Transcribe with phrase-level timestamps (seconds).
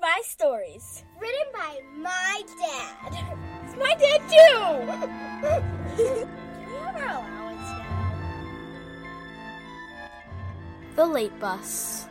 [0.00, 1.04] my stories.
[1.20, 3.12] Written by my dad.
[3.64, 4.64] It's my dad too!
[6.02, 7.86] Can we have our allowance now?
[10.96, 12.06] The Late Bus.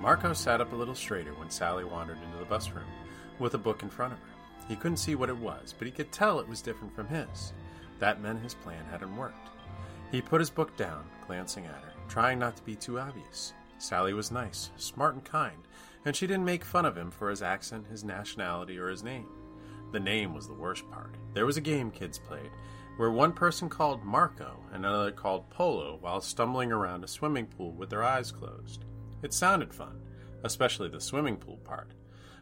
[0.00, 2.84] Marco sat up a little straighter when Sally wandered into the bus room
[3.38, 4.24] with a book in front of her.
[4.68, 7.52] He couldn't see what it was, but he could tell it was different from his.
[7.98, 9.48] That meant his plan hadn't worked.
[10.12, 13.52] He put his book down, glancing at her, trying not to be too obvious.
[13.78, 15.56] Sally was nice, smart, and kind,
[16.04, 19.28] and she didn't make fun of him for his accent, his nationality, or his name.
[19.92, 21.16] The name was the worst part.
[21.34, 22.50] There was a game kids played
[22.96, 27.72] where one person called Marco and another called Polo while stumbling around a swimming pool
[27.72, 28.84] with their eyes closed.
[29.22, 30.00] It sounded fun,
[30.44, 31.92] especially the swimming pool part.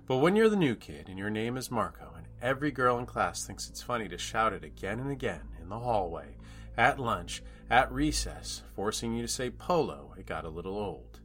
[0.06, 3.06] But when you're the new kid and your name is Marco and every girl in
[3.06, 6.36] class thinks it's funny to shout it again and again in the hallway,
[6.76, 11.20] at lunch, at recess, forcing you to say Polo, it got a little old.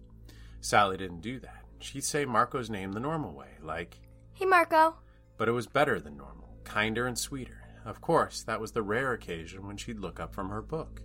[0.62, 1.63] Sally didn't do that.
[1.84, 4.00] She'd say Marco's name the normal way, like,
[4.32, 4.96] Hey, Marco.
[5.38, 7.62] but it was better than normal, kinder and sweeter.
[7.84, 11.02] Of course, that was the rare occasion when she'd look up from her book.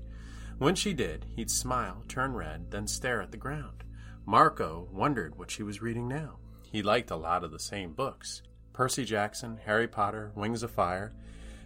[0.59, 3.83] When she did, he'd smile, turn red, then stare at the ground.
[4.25, 6.39] Marco wondered what she was reading now.
[6.71, 11.13] He liked a lot of the same books Percy Jackson, Harry Potter, Wings of Fire.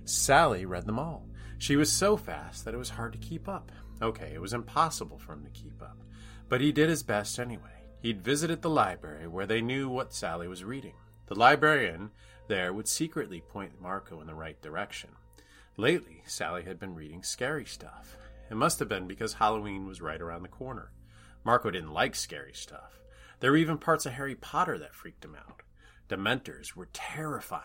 [0.07, 1.29] Sally read them all.
[1.59, 3.71] She was so fast that it was hard to keep up.
[4.01, 5.99] Okay, it was impossible for him to keep up.
[6.49, 7.82] But he did his best anyway.
[8.03, 10.95] He'd visited the library where they knew what Sally was reading.
[11.27, 12.11] The librarian
[12.49, 15.11] there would secretly point Marco in the right direction.
[15.77, 18.17] Lately, Sally had been reading scary stuff.
[18.51, 20.91] It must have been because Halloween was right around the corner.
[21.45, 23.01] Marco didn't like scary stuff.
[23.39, 25.63] There were even parts of Harry Potter that freaked him out.
[26.09, 27.63] Dementors were terrifying.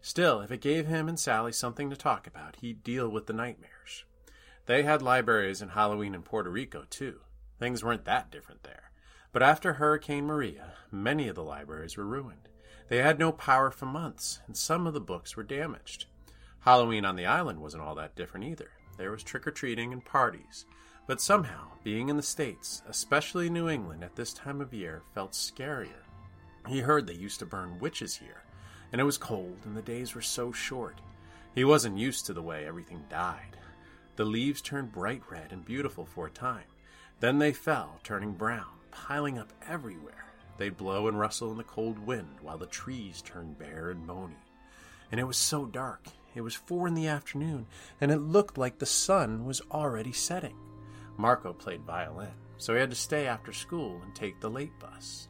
[0.00, 3.32] Still, if it gave him and Sally something to talk about, he'd deal with the
[3.32, 4.04] nightmares.
[4.66, 7.20] They had libraries in Halloween in Puerto Rico, too.
[7.58, 8.92] Things weren't that different there.
[9.36, 12.48] But after Hurricane Maria, many of the libraries were ruined.
[12.88, 16.06] They had no power for months, and some of the books were damaged.
[16.60, 18.70] Halloween on the island wasn't all that different either.
[18.96, 20.64] There was trick or treating and parties.
[21.06, 25.32] But somehow, being in the States, especially New England at this time of year, felt
[25.32, 26.06] scarier.
[26.66, 28.42] He heard they used to burn witches here,
[28.90, 31.02] and it was cold and the days were so short.
[31.54, 33.58] He wasn't used to the way everything died.
[34.16, 36.64] The leaves turned bright red and beautiful for a time.
[37.20, 40.24] Then they fell, turning brown, piling up everywhere.
[40.56, 44.42] They'd blow and rustle in the cold wind while the trees turned bare and bony.
[45.12, 46.06] And it was so dark.
[46.34, 47.66] It was four in the afternoon,
[48.00, 50.56] and it looked like the sun was already setting.
[51.16, 55.28] Marco played violin, so he had to stay after school and take the late bus.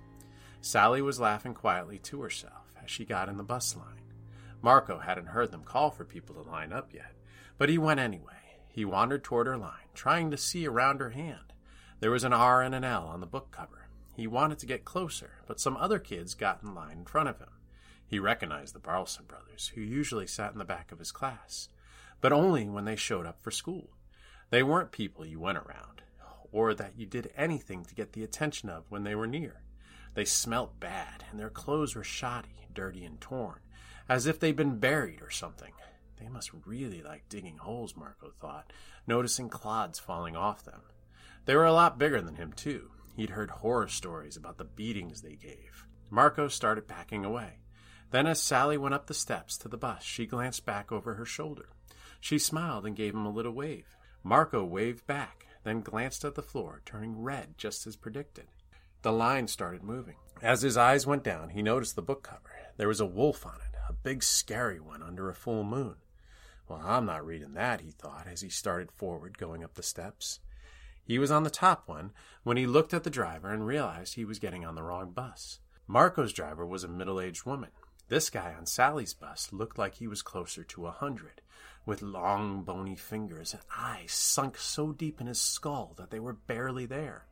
[0.61, 4.03] Sally was laughing quietly to herself as she got in the bus line.
[4.63, 7.13] Marco hadn't heard them call for people to line up yet,
[7.59, 8.33] but he went anyway.
[8.69, 11.53] He wandered toward her line, trying to see around her hand.
[11.99, 13.89] There was an R and an L on the book cover.
[14.15, 17.39] He wanted to get closer, but some other kids got in line in front of
[17.39, 17.49] him.
[18.07, 21.69] He recognized the Barlson brothers, who usually sat in the back of his class,
[22.21, 23.91] but only when they showed up for school.
[24.51, 26.03] They weren't people you went around,
[26.53, 29.63] or that you did anything to get the attention of when they were near.
[30.15, 33.61] They smelt bad, and their clothes were shoddy, dirty, and torn,
[34.09, 35.73] as if they'd been buried or something.
[36.21, 38.73] They must really like digging holes, Marco thought,
[39.07, 40.83] noticing clods falling off them.
[41.47, 42.91] They were a lot bigger than him, too.
[43.17, 45.87] He'd heard horror stories about the beatings they gave.
[46.11, 47.61] Marco started backing away.
[48.11, 51.25] Then, as Sally went up the steps to the bus, she glanced back over her
[51.25, 51.71] shoulder.
[52.21, 53.97] She smiled and gave him a little wave.
[54.23, 58.47] Marco waved back, then glanced at the floor, turning red just as predicted.
[59.03, 60.17] The line started moving.
[60.43, 62.51] As his eyes went down, he noticed the book cover.
[62.77, 65.97] There was a wolf on it, a big scary one under a full moon.
[66.69, 70.41] Well, I'm not reading that, he thought as he started forward, going up the steps.
[71.07, 72.11] He was on the top one
[72.43, 75.61] when he looked at the driver and realized he was getting on the wrong bus.
[75.87, 77.71] Marco's driver was a middle aged woman.
[78.09, 81.43] This guy on Sally's bus looked like he was closer to a hundred,
[81.85, 86.33] with long, bony fingers and eyes sunk so deep in his skull that they were
[86.33, 87.27] barely there.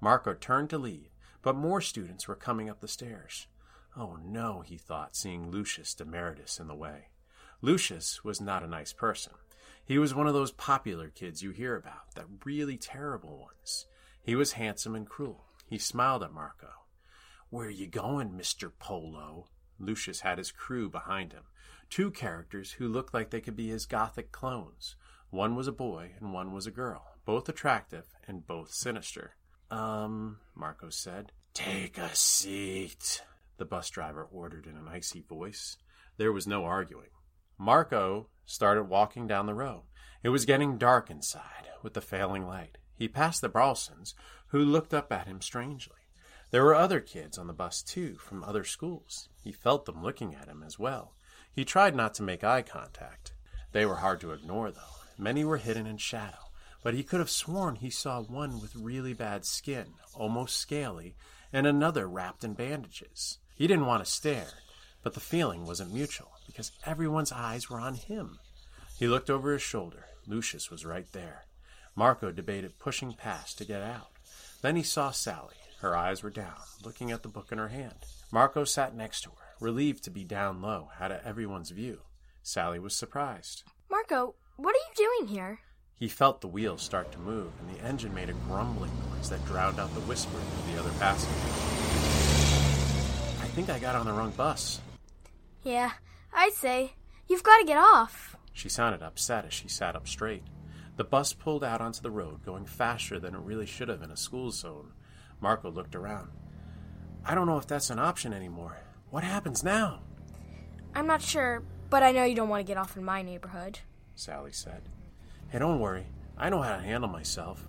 [0.00, 1.10] Marco turned to leave,
[1.42, 3.46] but more students were coming up the stairs.
[3.96, 7.08] Oh no, he thought, seeing Lucius Demeritus in the way.
[7.60, 9.34] Lucius was not a nice person.
[9.84, 13.86] He was one of those popular kids you hear about, the really terrible ones.
[14.22, 15.46] He was handsome and cruel.
[15.66, 16.70] He smiled at Marco.
[17.50, 18.70] Where you going, Mr.
[18.78, 19.48] Polo?
[19.78, 21.42] Lucius had his crew behind him,
[21.90, 24.96] two characters who looked like they could be his gothic clones.
[25.30, 29.36] One was a boy and one was a girl, both attractive and both sinister.
[29.70, 31.32] Um, Marco said.
[31.54, 33.22] Take a seat,
[33.58, 35.76] the bus driver ordered in an icy voice.
[36.16, 37.10] There was no arguing.
[37.58, 39.82] Marco started walking down the road.
[40.22, 42.78] It was getting dark inside with the failing light.
[42.94, 44.14] He passed the Barlsons,
[44.48, 45.96] who looked up at him strangely.
[46.50, 49.28] There were other kids on the bus, too, from other schools.
[49.42, 51.14] He felt them looking at him as well.
[51.50, 53.32] He tried not to make eye contact.
[53.72, 54.80] They were hard to ignore, though.
[55.18, 56.50] Many were hidden in shadow,
[56.82, 61.16] but he could have sworn he saw one with really bad skin, almost scaly,
[61.52, 63.38] and another wrapped in bandages.
[63.54, 64.48] He didn't want to stare,
[65.02, 68.38] but the feeling wasn't mutual, because everyone's eyes were on him.
[68.98, 70.06] He looked over his shoulder.
[70.26, 71.44] Lucius was right there.
[71.96, 74.10] Marco debated pushing past to get out.
[74.62, 75.56] Then he saw Sally.
[75.80, 78.06] Her eyes were down, looking at the book in her hand.
[78.30, 82.02] Marco sat next to her, relieved to be down low, out of everyone's view.
[82.42, 83.64] Sally was surprised.
[83.90, 85.58] Marco, what are you doing here?
[85.96, 89.44] He felt the wheels start to move, and the engine made a grumbling noise that
[89.46, 91.36] drowned out the whisper of the other passengers.
[93.40, 94.80] I think I got on the wrong bus.
[95.62, 95.92] Yeah,
[96.32, 96.94] I'd say.
[97.28, 98.36] You've got to get off.
[98.52, 100.42] She sounded upset as she sat up straight.
[100.96, 104.10] The bus pulled out onto the road, going faster than it really should have in
[104.10, 104.92] a school zone.
[105.40, 106.30] Marco looked around.
[107.24, 108.76] I don't know if that's an option anymore.
[109.10, 110.00] What happens now?
[110.94, 113.78] I'm not sure, but I know you don't want to get off in my neighborhood.
[114.14, 114.82] Sally said.
[115.48, 116.06] Hey, don't worry.
[116.36, 117.66] I know how to handle myself,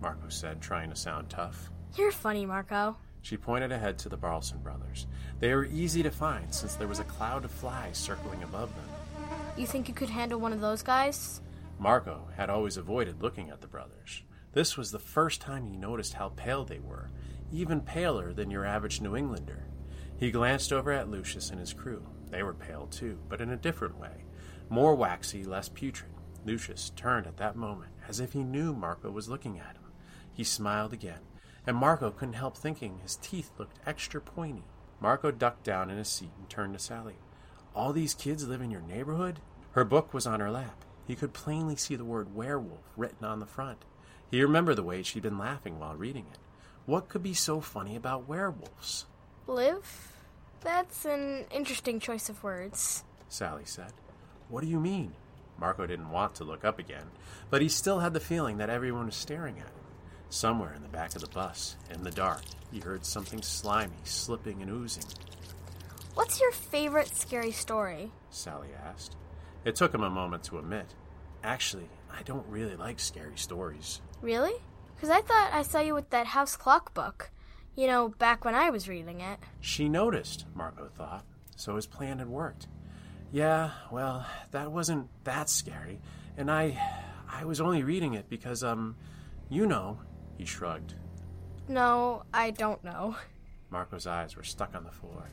[0.00, 1.70] Marco said, trying to sound tough.
[1.96, 2.96] You're funny, Marco.
[3.26, 5.08] She pointed ahead to the Barlson brothers.
[5.40, 8.84] They were easy to find since there was a cloud of flies circling above them.
[9.56, 11.40] You think you could handle one of those guys?
[11.76, 14.22] Marco had always avoided looking at the brothers.
[14.52, 17.10] This was the first time he noticed how pale they were,
[17.50, 19.66] even paler than your average New Englander.
[20.16, 22.06] He glanced over at Lucius and his crew.
[22.30, 24.24] They were pale too, but in a different way.
[24.68, 26.12] More waxy, less putrid.
[26.44, 29.82] Lucius turned at that moment, as if he knew Marco was looking at him.
[30.32, 31.18] He smiled again,
[31.66, 34.64] and Marco couldn't help thinking his teeth looked extra pointy.
[35.00, 37.16] Marco ducked down in his seat and turned to Sally.
[37.74, 39.40] All these kids live in your neighborhood?
[39.72, 40.84] Her book was on her lap.
[41.06, 43.84] He could plainly see the word werewolf written on the front.
[44.30, 46.38] He remembered the way she'd been laughing while reading it.
[46.86, 49.06] What could be so funny about werewolves?
[49.46, 50.12] Live?
[50.62, 53.04] That's an interesting choice of words.
[53.28, 53.92] Sally said.
[54.48, 55.14] What do you mean?
[55.58, 57.10] Marco didn't want to look up again,
[57.50, 59.85] but he still had the feeling that everyone was staring at him.
[60.30, 62.42] Somewhere in the back of the bus, in the dark,
[62.72, 65.04] he heard something slimy slipping and oozing.
[66.14, 68.10] What's your favorite scary story?
[68.30, 69.16] Sally asked.
[69.64, 70.94] It took him a moment to admit.
[71.44, 74.00] Actually, I don't really like scary stories.
[74.20, 74.54] Really?
[74.94, 77.30] Because I thought I saw you with that house clock book.
[77.74, 79.38] You know, back when I was reading it.
[79.60, 81.24] She noticed, Marco thought,
[81.54, 82.68] so his plan had worked.
[83.32, 86.00] Yeah, well, that wasn't that scary,
[86.36, 86.80] and I
[87.28, 88.96] I was only reading it because um
[89.48, 89.98] you know,
[90.36, 90.94] he shrugged.
[91.68, 93.16] No, I don't know.
[93.70, 95.30] Marco's eyes were stuck on the floor.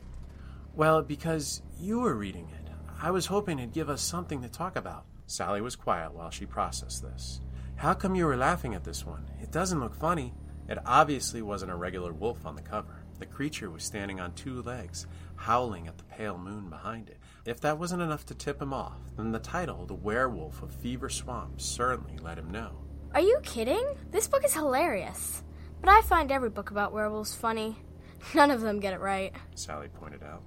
[0.74, 2.70] Well, because you were reading it.
[3.00, 5.04] I was hoping it'd give us something to talk about.
[5.26, 7.40] Sally was quiet while she processed this.
[7.76, 9.26] How come you were laughing at this one?
[9.40, 10.32] It doesn't look funny.
[10.68, 13.04] It obviously wasn't a regular wolf on the cover.
[13.18, 15.06] The creature was standing on two legs,
[15.36, 17.18] howling at the pale moon behind it.
[17.44, 21.08] If that wasn't enough to tip him off, then the title, The Werewolf of Fever
[21.08, 22.83] Swamp, certainly let him know.
[23.14, 23.86] Are you kidding?
[24.10, 25.44] This book is hilarious.
[25.80, 27.76] But I find every book about werewolves funny.
[28.34, 29.32] None of them get it right.
[29.54, 30.42] Sally pointed out.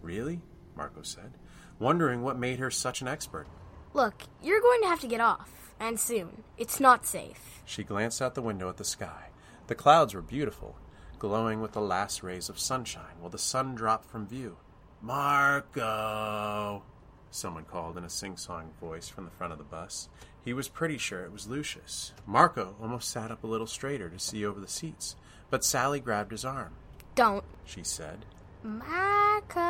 [0.00, 0.40] Really?
[0.76, 1.32] Marco said,
[1.80, 3.48] wondering what made her such an expert.
[3.94, 6.44] Look, you're going to have to get off, and soon.
[6.56, 7.62] It's not safe.
[7.64, 9.30] She glanced out the window at the sky.
[9.66, 10.76] The clouds were beautiful,
[11.18, 14.56] glowing with the last rays of sunshine while the sun dropped from view.
[15.02, 16.84] Marco!
[17.32, 20.08] Someone called in a sing song voice from the front of the bus.
[20.44, 22.12] He was pretty sure it was Lucius.
[22.26, 25.16] Marco almost sat up a little straighter to see over the seats,
[25.48, 26.74] but Sally grabbed his arm.
[27.14, 27.44] Don't.
[27.64, 28.26] She said.
[28.62, 29.60] Marco.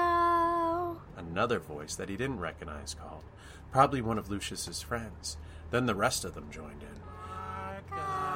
[1.16, 3.22] Another voice that he didn't recognize called,
[3.70, 5.36] probably one of Lucius's friends.
[5.70, 7.00] Then the rest of them joined in.
[7.90, 8.32] "Marco!"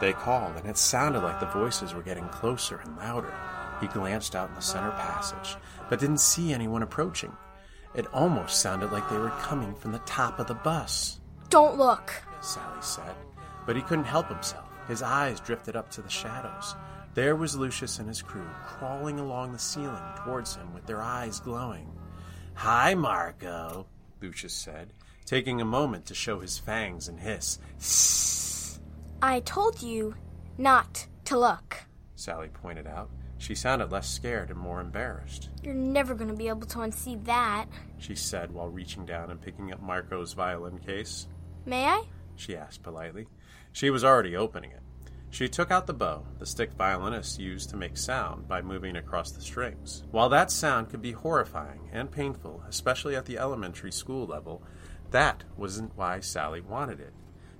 [0.00, 3.32] They called, and it sounded like the voices were getting closer and louder.
[3.80, 5.56] He glanced out in the center passage,
[5.88, 7.36] but didn't see anyone approaching.
[7.94, 11.20] It almost sounded like they were coming from the top of the bus,
[11.50, 12.10] Don't look.
[12.40, 13.14] Sally said.
[13.66, 14.64] But he couldn't help himself.
[14.88, 16.74] His eyes drifted up to the shadows.
[17.14, 21.40] There was Lucius and his crew, crawling along the ceiling towards him with their eyes
[21.40, 21.92] glowing.
[22.54, 23.86] Hi, Marco,
[24.22, 24.94] Lucius said,
[25.26, 27.58] taking a moment to show his fangs and hiss.
[27.78, 28.78] Sss,
[29.20, 30.14] I told you
[30.56, 31.84] not to look.
[32.16, 33.10] Sally pointed out.
[33.42, 35.50] She sounded less scared and more embarrassed.
[35.64, 37.66] You're never going to be able to unsee that.
[37.98, 41.26] She said while reaching down and picking up Marco's violin case.
[41.66, 42.04] May I?
[42.36, 43.26] She asked politely.
[43.72, 44.82] She was already opening it.
[45.30, 49.32] She took out the bow the stick violinists used to make sound by moving across
[49.32, 50.04] the strings.
[50.12, 54.62] While that sound could be horrifying and painful, especially at the elementary school level,
[55.10, 57.12] that wasn't why Sally wanted it.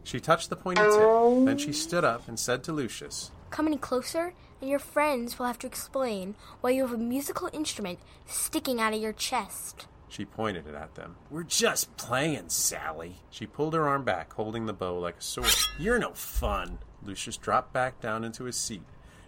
[0.04, 3.78] She touched the pointy tip, then she stood up and said to Lucius, come any
[3.78, 8.80] closer, and your friends will have to explain why you have a musical instrument sticking
[8.80, 9.88] out of your chest.
[10.08, 11.16] She pointed it at them.
[11.30, 13.16] We're just playing, Sally.
[13.28, 15.50] She pulled her arm back, holding the bow like a sword.
[15.78, 16.78] You're no fun.
[17.02, 18.84] Lucius dropped back down into his seat.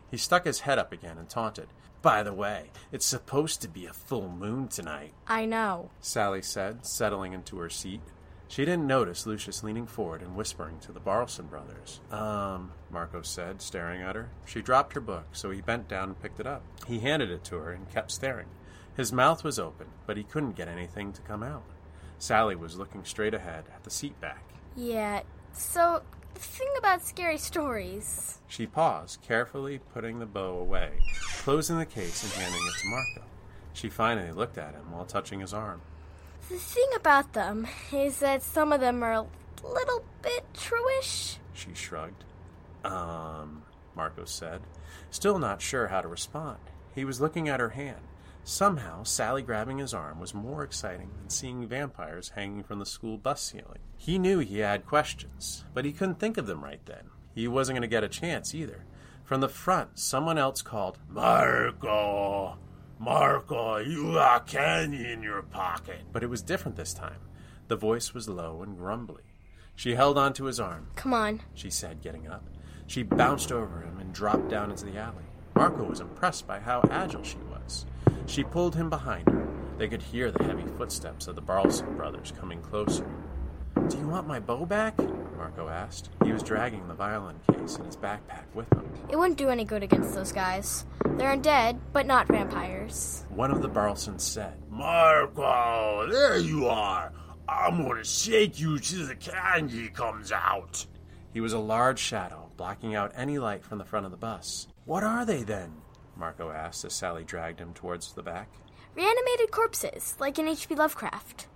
[0.09, 1.67] He stuck his head up again and taunted.
[2.01, 5.91] By the way, it's supposed to be a full moon tonight, I know.
[6.01, 8.03] Sally said, settling into her seat.
[8.49, 12.01] She didn't notice Lucius leaning forward and whispering to the Barlson brothers.
[12.11, 14.29] Um, Marco said, staring at her.
[14.47, 16.63] She dropped her book, so he bent down and picked it up.
[16.87, 18.49] He handed it to her and kept staring.
[18.97, 21.65] His mouth was open, but he couldn't get anything to come out.
[22.19, 24.45] Sally was looking straight ahead at the seat back.
[24.77, 25.23] Yeah,
[25.53, 26.03] so
[26.35, 28.39] the thing about scary stories.
[28.47, 30.93] She paused, carefully putting the bow away,
[31.39, 33.31] closing the case and handing it to Marco.
[33.73, 35.81] She finally looked at him while touching his arm.
[36.51, 39.27] The thing about them is that some of them are a
[39.67, 41.39] little bit truish.
[41.53, 42.25] She shrugged.
[42.85, 43.63] Um,
[43.97, 44.61] Marco said,
[45.11, 46.59] still not sure how to respond.
[46.95, 48.01] He was looking at her hand.
[48.45, 53.17] Somehow, Sally grabbing his arm was more exciting than seeing vampires hanging from the school
[53.17, 53.81] bus ceiling.
[53.97, 57.09] He knew he had questions, but he couldn't think of them right then.
[57.35, 58.85] He wasn't going to get a chance either.
[59.25, 62.59] From the front, someone else called, Marco!
[62.99, 66.01] Marco, you got candy in your pocket.
[66.13, 67.19] But it was different this time.
[67.69, 69.23] The voice was low and grumbly.
[69.77, 71.41] She held onto his arm, Come on.
[71.55, 72.45] she said, getting up.
[72.87, 75.25] She bounced over him and dropped down into the alley.
[75.57, 77.87] Marco was impressed by how agile she was.
[78.27, 79.47] She pulled him behind her.
[79.79, 83.07] They could hear the heavy footsteps of the Barlson brothers coming closer.
[83.89, 84.97] Do you want my bow back?
[85.37, 86.11] Marco asked.
[86.25, 88.89] He was dragging the violin case in his backpack with him.
[89.11, 90.85] It wouldn't do any good against those guys.
[91.05, 93.25] They're undead, but not vampires.
[93.31, 97.13] One of the Barlsons said, Marco, there you are.
[97.49, 100.87] I'm going to shake you till the candy comes out.
[101.33, 104.67] He was a large shadow, blocking out any light from the front of the bus.
[104.87, 105.73] What are they then?
[106.17, 108.49] Marco asked as Sally dragged him towards the back.
[108.95, 110.75] Reanimated corpses, like in H.P.
[110.75, 111.49] Lovecraft.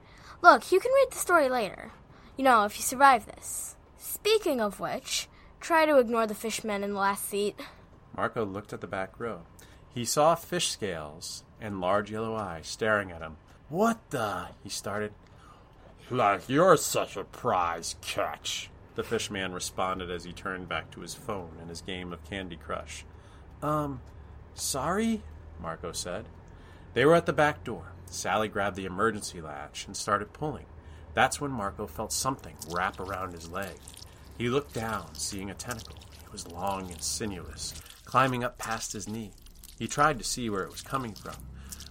[0.42, 1.92] Look, you can read the story later.
[2.36, 3.76] You know, if you survive this.
[3.96, 5.28] Speaking of which,
[5.60, 7.58] try to ignore the fishmen in the last seat.
[8.18, 9.42] Marco looked at the back row.
[9.94, 13.36] He saw fish scales and large yellow eyes staring at him.
[13.68, 14.48] What the?
[14.64, 15.12] He started.
[16.10, 21.00] Like you're such a prize catch, the fish man responded as he turned back to
[21.00, 23.04] his phone and his game of Candy Crush.
[23.62, 24.00] Um,
[24.52, 25.22] sorry?
[25.60, 26.24] Marco said.
[26.94, 27.92] They were at the back door.
[28.06, 30.66] Sally grabbed the emergency latch and started pulling.
[31.14, 33.78] That's when Marco felt something wrap around his leg.
[34.36, 36.00] He looked down, seeing a tentacle.
[36.24, 37.74] It was long and sinuous,
[38.08, 39.30] climbing up past his knee.
[39.78, 41.34] He tried to see where it was coming from,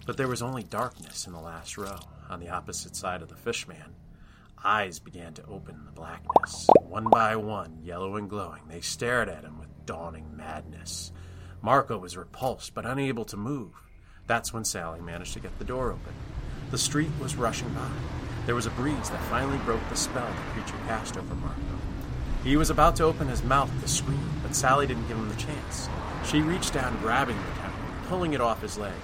[0.04, 1.96] but there was only darkness in the last row,
[2.28, 3.94] on the opposite side of the fishman.
[4.64, 6.66] Eyes began to open in the blackness.
[6.82, 11.12] One by one, yellow and glowing, they stared at him with dawning madness.
[11.62, 13.70] Marco was repulsed, but unable to move.
[14.26, 16.14] That's when Sally managed to get the door open.
[16.72, 17.90] The street was rushing by.
[18.44, 21.77] There was a breeze that finally broke the spell the creature cast over Marco.
[22.44, 25.34] He was about to open his mouth to scream, but Sally didn't give him the
[25.36, 25.88] chance.
[26.24, 28.94] She reached down, grabbing the tentacle, pulling it off his leg.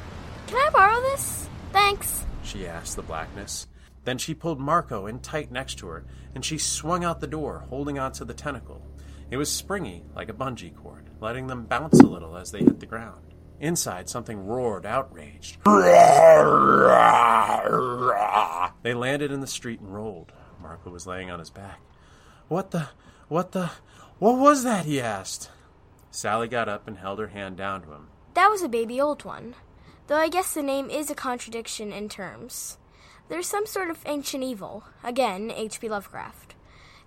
[0.47, 1.49] Can I borrow this?
[1.73, 2.25] Thanks.
[2.43, 3.67] She asked the blackness.
[4.05, 7.64] Then she pulled Marco in tight next to her, and she swung out the door,
[7.71, 8.83] holding onto the tentacle.
[9.31, 12.81] It was springy, like a bungee cord, letting them bounce a little as they hit
[12.81, 13.35] the ground.
[13.61, 15.59] Inside, something roared, outraged.
[18.83, 20.33] They landed in the street and rolled.
[20.61, 21.81] Marco was laying on his back.
[22.49, 22.88] What the?
[23.28, 23.71] What the?
[24.19, 24.85] What was that?
[24.85, 25.50] he asked.
[26.11, 28.09] Sally got up and held her hand down to him.
[28.35, 29.54] That was a baby old one.
[30.07, 32.78] Though I guess the name is a contradiction in terms.
[33.28, 34.85] There's some sort of ancient evil.
[35.02, 35.88] Again, H.P.
[35.88, 36.54] Lovecraft.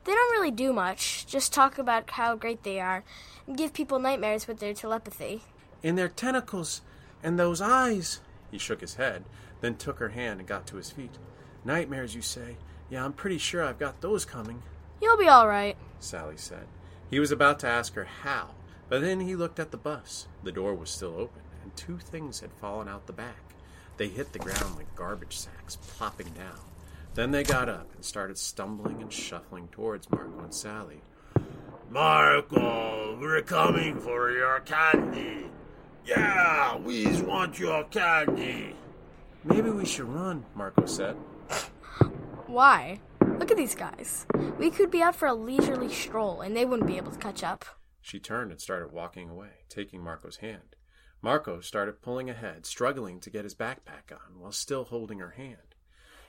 [0.03, 3.03] They don't really do much, just talk about how great they are
[3.45, 5.43] and give people nightmares with their telepathy.
[5.83, 6.81] In their tentacles
[7.21, 8.21] and those eyes.
[8.49, 9.25] He shook his head,
[9.61, 11.17] then took her hand and got to his feet.
[11.63, 12.57] Nightmares, you say?
[12.89, 14.63] Yeah, I'm pretty sure I've got those coming,
[15.01, 15.77] You'll be all right.
[15.99, 16.67] Sally said.
[17.09, 18.51] He was about to ask her how,
[18.89, 20.27] but then he looked at the bus.
[20.43, 23.53] The door was still open, and two things had fallen out the back.
[23.97, 26.59] They hit the ground like garbage sacks, plopping down.
[27.15, 31.01] Then they got up and started stumbling and shuffling towards Marco and Sally.
[31.89, 35.49] Marco, we're coming for your candy.
[36.05, 38.75] Yeah, we want your candy.
[39.43, 41.15] Maybe we should run, Marco said.
[42.45, 42.99] Why?
[43.39, 44.25] Look at these guys.
[44.57, 47.43] We could be out for a leisurely stroll and they wouldn't be able to catch
[47.43, 47.65] up.
[48.01, 50.75] She turned and started walking away, taking Marco's hand.
[51.21, 55.75] Marco started pulling ahead, struggling to get his backpack on while still holding her hand.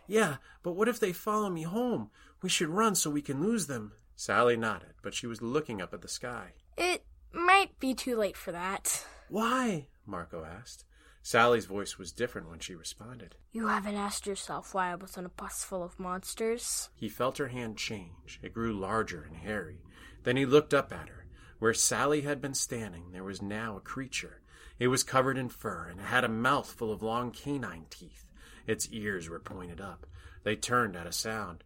[0.07, 2.11] Yeah, but what if they follow me home?
[2.43, 3.93] We should run so we can lose them.
[4.17, 6.53] Sally nodded, but she was looking up at the sky.
[6.77, 9.05] It Might be too late for that.
[9.29, 9.89] Why?
[10.07, 10.85] Marco asked.
[11.23, 13.37] Sally's voice was different when she responded.
[13.53, 16.89] You haven't asked yourself why I was on a bus full of monsters?
[16.95, 18.39] He felt her hand change.
[18.43, 19.83] It grew larger and hairy.
[20.25, 21.27] Then he looked up at her.
[21.59, 24.41] Where Sally had been standing, there was now a creature.
[24.79, 28.25] It was covered in fur and had a mouth full of long canine teeth.
[28.67, 30.07] Its ears were pointed up.
[30.45, 31.65] They turned at a sound.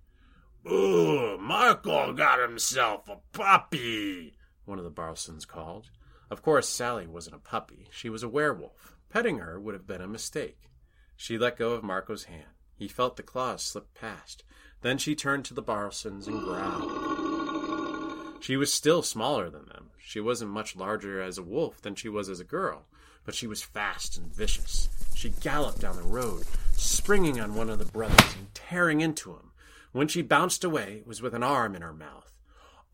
[0.67, 5.91] Ooh, Marco got himself a puppy, one of the Barlsons called.
[6.31, 7.89] Of course, Sally wasn't a puppy.
[7.91, 8.97] She was a werewolf.
[9.13, 10.71] Petting her would have been a mistake.
[11.17, 12.57] She let go of Marco's hand.
[12.75, 14.43] He felt the claws slip past.
[14.81, 18.43] Then she turned to the Barlsons and growled.
[18.43, 19.91] She was still smaller than them.
[19.99, 22.87] She wasn't much larger as a wolf than she was as a girl,
[23.27, 24.89] but she was fast and vicious.
[25.15, 29.53] She galloped down the road, springing on one of the brothers and tearing into him.
[29.93, 32.33] When she bounced away, it was with an arm in her mouth.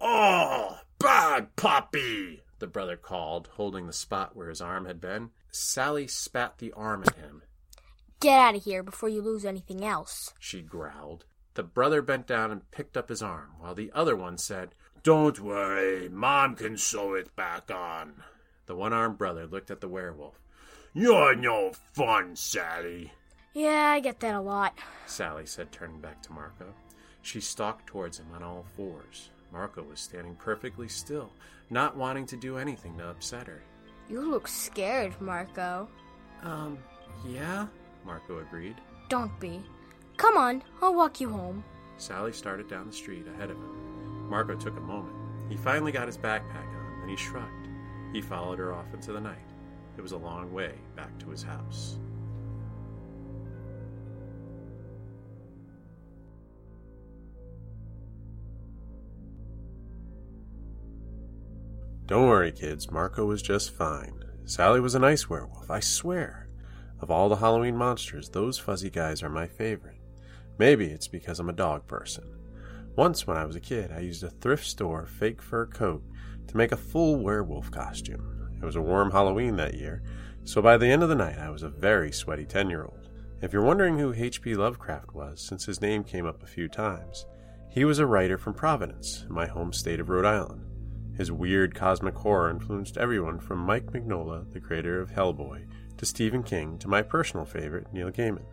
[0.00, 2.42] Oh, bad puppy!
[2.59, 5.31] The brother called, holding the spot where his arm had been.
[5.50, 7.43] Sally spat the arm at him.
[8.21, 11.25] Get out of here before you lose anything else, she growled.
[11.55, 15.41] The brother bent down and picked up his arm, while the other one said, Don't
[15.41, 18.23] worry, Mom can sew it back on.
[18.67, 20.41] The one armed brother looked at the werewolf.
[20.93, 23.12] You're no fun, Sally.
[23.55, 26.75] Yeah, I get that a lot, Sally said, turning back to Marco.
[27.23, 29.31] She stalked towards him on all fours.
[29.52, 31.33] Marco was standing perfectly still,
[31.71, 33.62] not wanting to do anything to upset her.
[34.09, 35.88] You look scared, Marco.
[36.43, 36.78] Um,
[37.26, 37.67] yeah,
[38.05, 38.76] Marco agreed.
[39.09, 39.62] Don't be.
[40.17, 41.64] Come on, I'll walk you home.
[41.97, 44.28] Sally started down the street ahead of him.
[44.28, 45.14] Marco took a moment.
[45.49, 47.69] He finally got his backpack on, then he shrugged.
[48.12, 49.37] He followed her off into the night.
[49.97, 51.99] It was a long way back to his house.
[62.09, 62.91] Don't worry, kids.
[62.91, 64.25] Marco was just fine.
[64.47, 66.49] Sally was a nice werewolf, I swear.
[67.03, 70.01] Of all the Halloween monsters, those fuzzy guys are my favorite.
[70.57, 72.25] Maybe it's because I'm a dog person.
[72.97, 76.03] Once, when I was a kid, I used a thrift store fake fur coat
[76.47, 78.57] to make a full werewolf costume.
[78.57, 80.03] It was a warm Halloween that year,
[80.44, 83.11] so by the end of the night, I was a very sweaty 10 year old.
[83.42, 84.55] If you're wondering who H.P.
[84.55, 87.27] Lovecraft was, since his name came up a few times,
[87.68, 90.67] he was a writer from Providence, my home state of Rhode Island.
[91.18, 96.44] His weird cosmic horror influenced everyone from Mike Mignola, the creator of Hellboy, to Stephen
[96.44, 98.44] King, to my personal favorite, Neil Gaiman.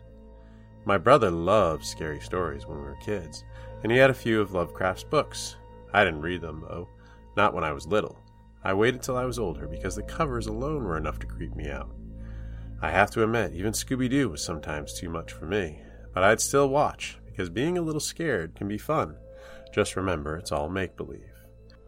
[0.84, 3.44] My brother loved scary stories when we were kids,
[3.84, 5.54] and he had a few of Lovecraft's books.
[5.92, 6.88] I didn't read them, though,
[7.36, 8.18] not when I was little.
[8.64, 11.70] I waited till I was older because the covers alone were enough to creep me
[11.70, 11.94] out.
[12.82, 16.40] I have to admit, even Scooby Doo was sometimes too much for me, but I'd
[16.40, 19.14] still watch because being a little scared can be fun.
[19.72, 21.35] Just remember, it's all make believe.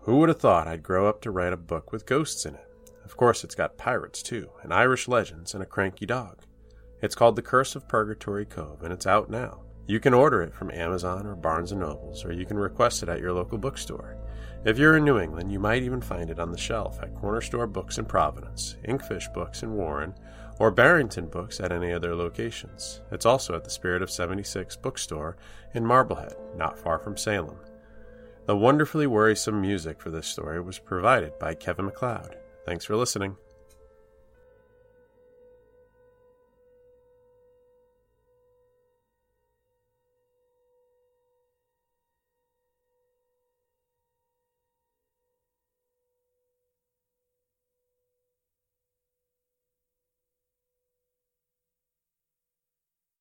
[0.08, 2.66] Who would have thought I'd grow up to write a book with ghosts in it?
[3.04, 6.38] Of course, it's got pirates, too, and Irish legends, and a cranky dog.
[7.02, 9.64] It's called The Curse of Purgatory Cove, and it's out now.
[9.86, 13.10] You can order it from Amazon or Barnes & Nobles, or you can request it
[13.10, 14.16] at your local bookstore.
[14.64, 17.70] If you're in New England, you might even find it on the shelf at Cornerstone
[17.70, 20.14] Books in Providence, Inkfish Books in Warren,
[20.58, 23.02] or Barrington Books at any of their locations.
[23.12, 25.36] It's also at the Spirit of 76 bookstore
[25.74, 27.58] in Marblehead, not far from Salem.
[28.48, 32.34] The wonderfully worrisome music for this story was provided by Kevin MacLeod.
[32.64, 33.36] Thanks for listening.